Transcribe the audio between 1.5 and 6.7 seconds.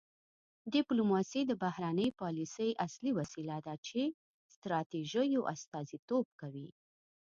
بهرنۍ پالیسۍ اصلي وسیله ده چې ستراتیژیو استازیتوب کوي